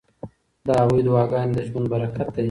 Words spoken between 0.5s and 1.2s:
د هغوی